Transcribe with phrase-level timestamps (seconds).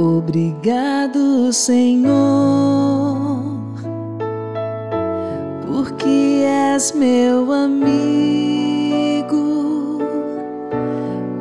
[0.00, 3.42] Obrigado, Senhor,
[5.66, 7.98] porque és meu amigo,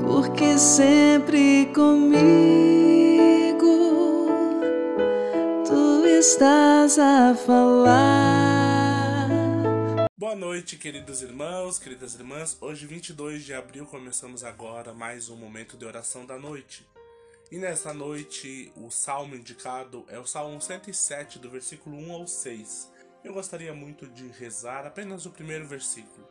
[0.01, 2.17] porque sempre comigo
[5.63, 9.27] tu estás a falar.
[10.17, 12.57] Boa noite, queridos irmãos, queridas irmãs.
[12.59, 16.83] Hoje, 22 de abril, começamos agora mais um momento de oração da noite.
[17.49, 22.91] E nessa noite, o salmo indicado é o Salmo 107, do versículo 1 ao 6.
[23.23, 26.27] Eu gostaria muito de rezar apenas o primeiro versículo.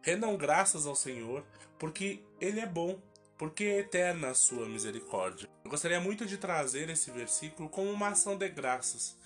[0.00, 1.44] Rendam graças ao Senhor,
[1.80, 3.02] porque Ele é bom,
[3.36, 5.48] porque é eterna a sua misericórdia.
[5.64, 9.18] Eu gostaria muito de trazer esse versículo como uma ação de graças.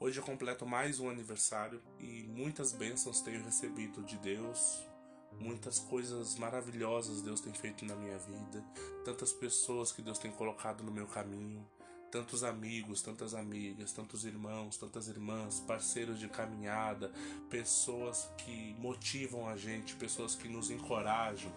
[0.00, 4.84] Hoje eu completo mais um aniversário e muitas bênçãos tenho recebido de Deus,
[5.38, 8.64] Muitas coisas maravilhosas Deus tem feito na minha vida,
[9.04, 11.66] tantas pessoas que Deus tem colocado no meu caminho,
[12.10, 17.12] tantos amigos, tantas amigas, tantos irmãos, tantas irmãs, parceiros de caminhada,
[17.50, 21.52] pessoas que motivam a gente, pessoas que nos encorajam,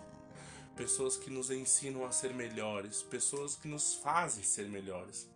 [0.75, 5.29] pessoas que nos ensinam a ser melhores, pessoas que nos fazem ser melhores.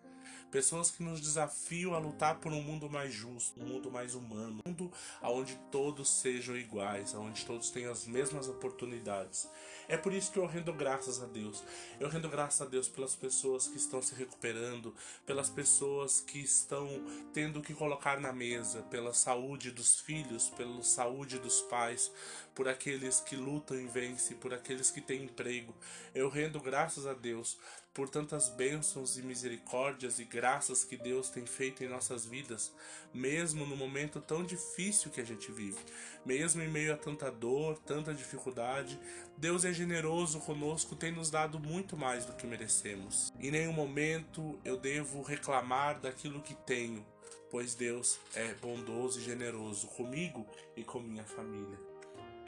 [0.54, 4.62] Pessoas que nos desafiam a lutar por um mundo mais justo, um mundo mais humano,
[4.64, 4.92] um mundo
[5.24, 9.50] onde todos sejam iguais, onde todos tenham as mesmas oportunidades.
[9.88, 11.64] É por isso que eu rendo graças a Deus.
[12.00, 14.94] Eu rendo graças a Deus pelas pessoas que estão se recuperando,
[15.26, 16.88] pelas pessoas que estão
[17.34, 22.12] tendo que colocar na mesa, pela saúde dos filhos, pela saúde dos pais,
[22.54, 25.74] por aqueles que lutam e vencem, por aqueles que têm emprego.
[26.14, 27.58] Eu rendo graças a Deus
[27.94, 32.74] por tantas bênçãos e misericórdias e graças que Deus tem feito em nossas vidas,
[33.14, 35.78] mesmo no momento tão difícil que a gente vive,
[36.26, 39.00] mesmo em meio a tanta dor, tanta dificuldade,
[39.38, 43.32] Deus é generoso conosco, tem nos dado muito mais do que merecemos.
[43.40, 47.06] Em nenhum momento eu devo reclamar daquilo que tenho,
[47.52, 51.80] pois Deus é bondoso e generoso comigo e com minha família.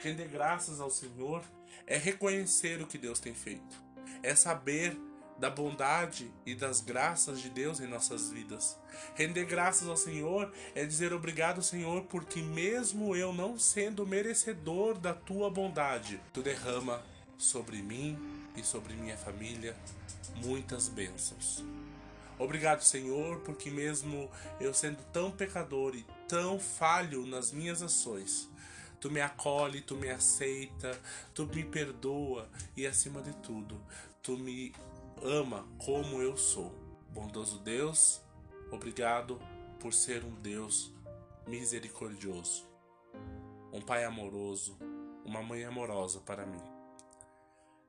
[0.00, 1.44] Render graças ao Senhor
[1.86, 3.80] é reconhecer o que Deus tem feito,
[4.22, 4.96] é saber
[5.38, 8.78] da bondade e das graças de Deus em nossas vidas.
[9.14, 15.12] Render graças ao Senhor é dizer obrigado, Senhor, porque mesmo eu não sendo merecedor da
[15.12, 17.02] tua bondade, tu derrama
[17.36, 18.18] sobre mim
[18.56, 19.76] e sobre minha família
[20.42, 21.64] muitas bênçãos.
[22.38, 24.30] Obrigado, Senhor, porque mesmo
[24.60, 28.48] eu sendo tão pecador e tão falho nas minhas ações,
[29.00, 30.98] tu me acolhe, tu me aceita,
[31.34, 33.80] tu me perdoa e acima de tudo,
[34.22, 34.74] tu me
[35.22, 36.74] ama como eu sou.
[37.10, 38.20] Bondoso Deus,
[38.70, 39.40] obrigado
[39.80, 40.92] por ser um Deus
[41.46, 42.66] misericordioso,
[43.72, 44.76] um Pai amoroso,
[45.24, 46.62] uma mãe amorosa para mim.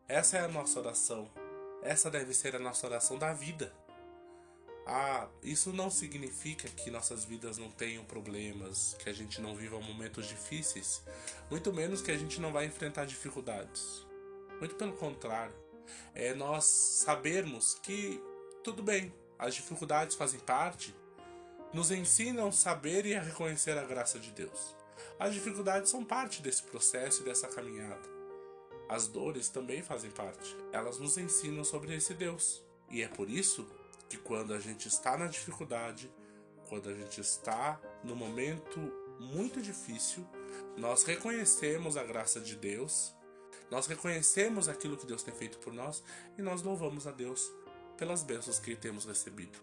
[0.08, 1.30] Essa é a nossa oração.
[1.82, 3.74] Essa deve ser a nossa oração da vida.
[4.86, 9.78] Ah, isso não significa que nossas vidas não tenham problemas, que a gente não viva
[9.82, 11.04] momentos difíceis,
[11.52, 14.06] muito menos que a gente não vai enfrentar dificuldades.
[14.60, 15.54] Muito pelo contrário,
[16.14, 18.22] é nós sabermos que
[18.64, 20.94] tudo bem, as dificuldades fazem parte,
[21.74, 24.76] nos ensinam a saber e a reconhecer a graça de Deus.
[25.20, 28.18] As dificuldades são parte desse processo e dessa caminhada.
[28.90, 30.56] As dores também fazem parte.
[30.72, 32.64] Elas nos ensinam sobre esse Deus.
[32.90, 33.68] E é por isso
[34.10, 36.12] que quando a gente está na dificuldade,
[36.70, 38.80] quando a gente está no momento
[39.20, 40.26] muito difícil,
[40.78, 43.14] nós reconhecemos a graça de Deus
[43.70, 46.04] nós reconhecemos aquilo que Deus tem feito por nós
[46.38, 47.52] e nós louvamos a Deus
[47.98, 49.60] pelas bênçãos que temos recebido.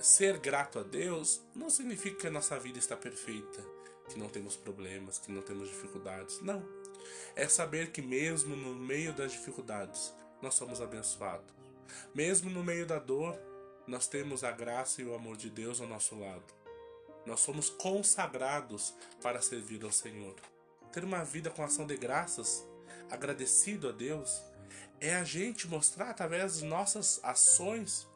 [0.00, 3.64] Ser grato a Deus não significa que a nossa vida está perfeita,
[4.08, 6.40] que não temos problemas, que não temos dificuldades.
[6.40, 6.62] Não.
[7.34, 11.46] É saber que mesmo no meio das dificuldades, nós somos abençoados.
[12.14, 13.38] Mesmo no meio da dor,
[13.86, 16.44] nós temos a graça e o amor de Deus ao nosso lado.
[17.24, 20.34] Nós somos consagrados para servir ao Senhor.
[20.92, 22.66] Ter uma vida com ação de graças,
[23.10, 24.42] agradecido a Deus,
[25.00, 28.06] é a gente mostrar através de nossas ações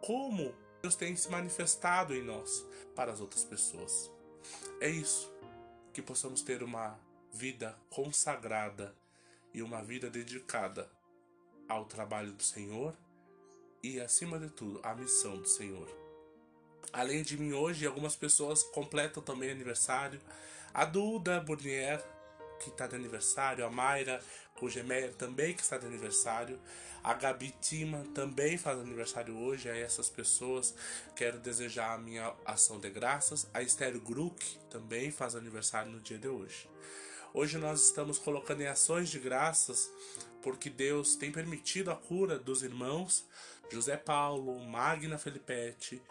[0.00, 2.64] como Deus tem se manifestado em nós
[2.94, 4.10] para as outras pessoas.
[4.80, 5.32] É isso,
[5.92, 6.98] que possamos ter uma
[7.32, 8.94] vida consagrada
[9.52, 10.90] e uma vida dedicada
[11.68, 12.96] ao trabalho do Senhor
[13.82, 15.99] e, acima de tudo, à missão do Senhor.
[16.92, 20.20] Além de mim, hoje, algumas pessoas completam também aniversário.
[20.74, 22.02] A Duda Burnier,
[22.60, 24.22] que está de aniversário, a Mayra
[24.54, 26.60] Kugemeyer também que está de aniversário,
[27.02, 30.74] a Gabi Tima também faz aniversário hoje, a essas pessoas
[31.16, 36.18] quero desejar a minha ação de graças, a Esther Gruck também faz aniversário no dia
[36.18, 36.68] de hoje.
[37.32, 39.90] Hoje nós estamos colocando em ações de graças
[40.42, 43.24] porque Deus tem permitido a cura dos irmãos.
[43.70, 46.02] José Paulo, Magna Felipetti.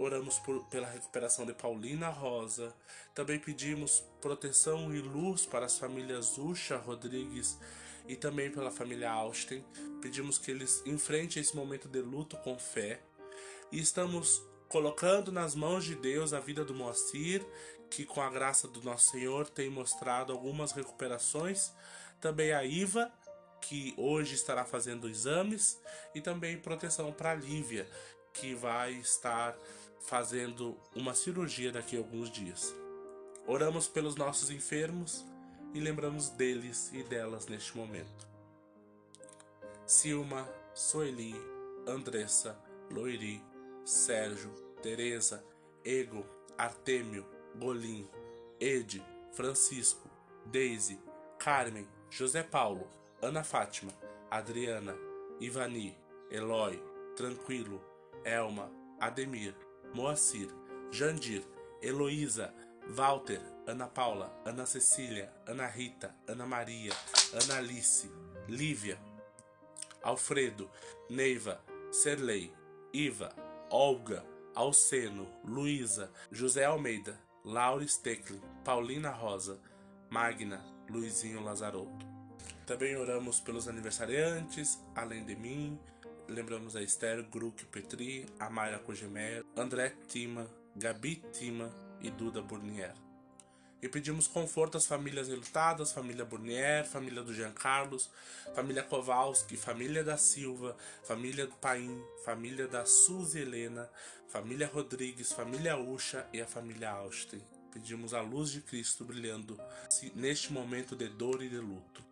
[0.00, 2.72] Oramos por, pela recuperação de Paulina Rosa.
[3.12, 7.58] Também pedimos proteção e luz para as famílias Ucha Rodrigues
[8.06, 9.64] e também pela família Austin.
[10.00, 13.00] Pedimos que eles enfrentem esse momento de luto com fé.
[13.72, 17.44] E estamos colocando nas mãos de Deus a vida do Moacir,
[17.90, 21.72] que com a graça do nosso Senhor tem mostrado algumas recuperações.
[22.20, 23.10] Também a Iva,
[23.60, 25.76] que hoje estará fazendo exames,
[26.14, 27.88] e também proteção para a Lívia,
[28.32, 29.58] que vai estar
[30.00, 32.74] fazendo uma cirurgia daqui a alguns dias.
[33.46, 35.24] Oramos pelos nossos enfermos
[35.74, 38.28] e lembramos deles e delas neste momento.
[39.86, 41.34] Silma, Soeli,
[41.86, 42.58] Andressa,
[42.90, 43.42] Loiri,
[43.84, 44.50] Sérgio,
[44.82, 45.44] Teresa,
[45.84, 46.24] Ego,
[46.56, 48.08] Artêmio, Golim,
[48.60, 49.02] Ed,
[49.32, 50.08] Francisco,
[50.46, 51.00] Daisy,
[51.38, 52.86] Carmen, José Paulo,
[53.22, 53.92] Ana Fátima,
[54.30, 54.94] Adriana,
[55.40, 55.96] Ivani,
[56.30, 56.82] Eloy,
[57.16, 57.80] Tranquilo,
[58.24, 59.54] Elma, Ademir,
[59.94, 60.48] Moacir,
[60.90, 61.44] Jandir,
[61.82, 62.52] Heloísa,
[62.96, 66.92] Walter, Ana Paula, Ana Cecília, Ana Rita, Ana Maria,
[67.34, 68.10] Ana Alice,
[68.48, 68.98] Lívia,
[70.02, 70.70] Alfredo,
[71.10, 72.52] Neiva, Serlei,
[72.92, 73.34] Iva,
[73.70, 74.24] Olga,
[74.54, 79.60] Alceno, Luísa, José Almeida, Laura Stecklin, Paulina Rosa,
[80.10, 82.06] Magna, Luizinho Lazarotto.
[82.66, 85.78] Também oramos pelos aniversariantes, além de mim,
[86.28, 91.68] lembramos a Esther Gruc Petri, a Mayra Cogemer, André Tima, Gabi Tima
[92.00, 92.94] e Duda Burnier.
[93.82, 98.08] E pedimos conforto às famílias enlutadas, família Burnier, família do Jean Carlos,
[98.54, 103.90] família Kowalski, família da Silva, família do Paim, família da Suzy Helena,
[104.28, 107.42] família Rodrigues, família Ucha e a família Austin.
[107.72, 109.58] Pedimos a luz de Cristo brilhando
[110.14, 112.02] neste momento de dor e de luto.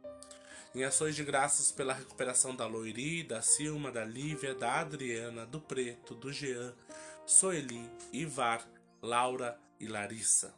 [0.75, 5.61] Em ações de graças pela recuperação da Loiri, da Silma, da Lívia, da Adriana, do
[5.61, 6.75] Preto, do Jean,
[7.26, 8.64] Soeli, Ivar,
[9.02, 10.55] Laura e Larissa.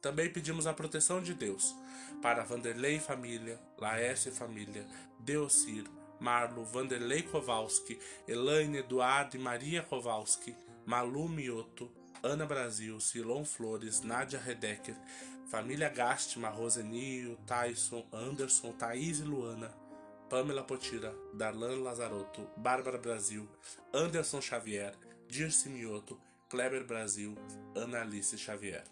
[0.00, 1.74] Também pedimos a proteção de Deus
[2.22, 4.86] para Vanderlei família, Laércio família,
[5.18, 5.84] Deocir,
[6.20, 10.54] Marlo, Vanderlei Kowalski, Elaine, Eduardo e Maria Kowalski,
[10.86, 11.90] Malu Mioto,
[12.22, 14.96] Ana Brasil, Silon Flores, Nádia Redecker,
[15.50, 19.74] família Gastima, Rosenio, Tyson, Anderson, Thaís e Luana,
[20.30, 23.48] Pamela Potira, Darlan Lazarotto, Bárbara Brasil,
[23.92, 24.94] Anderson Xavier,
[25.34, 26.16] Dirce Mioto,
[26.48, 27.36] Kleber Brasil,
[27.74, 28.84] Ana Alice Xavier.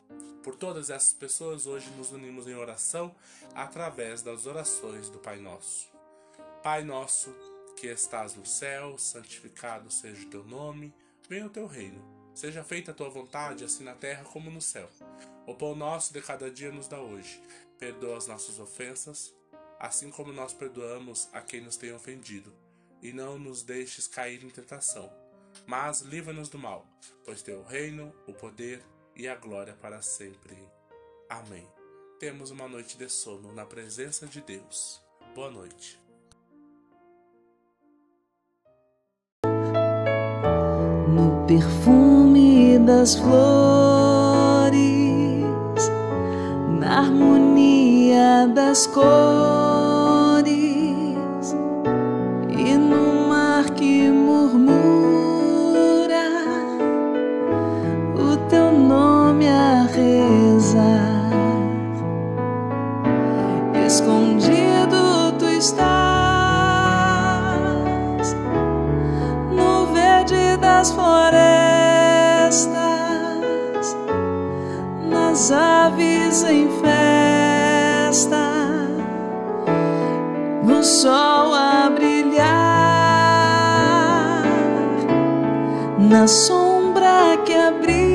[0.43, 3.15] Por todas essas pessoas, hoje nos unimos em oração
[3.55, 5.89] através das orações do Pai Nosso.
[6.61, 7.33] Pai nosso,
[7.77, 10.93] que estás no céu, santificado seja o teu nome,
[11.29, 12.03] venha o teu reino.
[12.35, 14.89] Seja feita a tua vontade, assim na terra como no céu.
[15.47, 17.41] O pão nosso de cada dia nos dá hoje.
[17.79, 19.33] Perdoa as nossas ofensas,
[19.79, 22.53] assim como nós perdoamos a quem nos tem ofendido.
[23.01, 25.22] E não nos deixes cair em tentação,
[25.67, 26.87] mas livra-nos do mal,
[27.25, 28.83] pois teu reino, o poder
[29.17, 30.57] e a glória para sempre.
[31.29, 31.67] Amém.
[32.19, 35.03] Temos uma noite de sono na presença de Deus.
[35.35, 36.01] Boa noite.
[41.09, 44.71] No perfume das flores,
[46.79, 49.72] na harmonia das cores
[58.53, 61.33] teu nome a rezar.
[63.87, 65.87] Escondido tu estás
[69.51, 71.17] no verde das florestas,
[75.09, 78.47] nas aves em festa,
[80.63, 82.43] no sol a brilhar,
[85.99, 88.12] na sombra que abriga,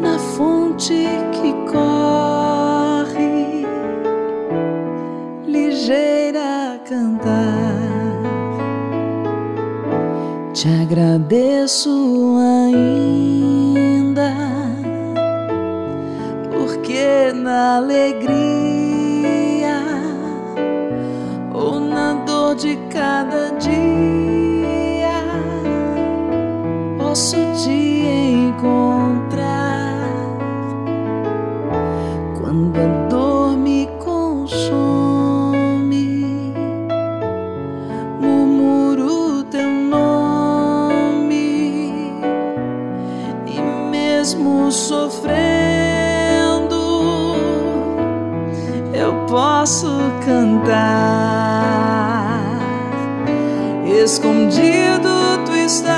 [0.00, 3.64] na fonte que corre,
[5.46, 7.78] ligeira a cantar.
[10.52, 14.34] Te agradeço ainda,
[16.50, 18.40] porque na alegria
[21.54, 23.79] ou na dor de cada dia
[44.34, 45.34] mesmo sofrendo,
[48.94, 49.88] eu posso
[50.24, 51.50] cantar.
[53.84, 55.08] Escondido
[55.44, 55.96] tu estás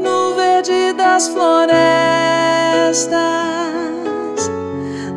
[0.00, 1.80] no verde das florestas,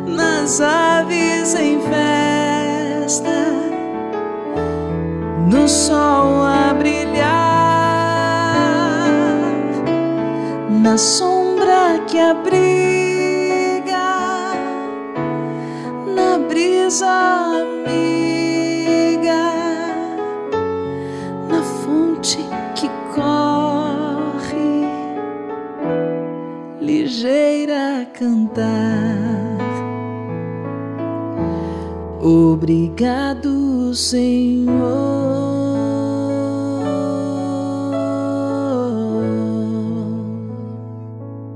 [0.06, 3.30] nas aves em festa,
[5.50, 6.17] no sol.
[10.88, 12.54] Na sombra que abriga,
[16.16, 17.06] na brisa
[17.60, 18.72] amiga,
[21.50, 22.38] na fonte
[22.74, 24.88] que corre,
[26.80, 29.58] ligeira a cantar.
[32.22, 35.47] Obrigado, Senhor.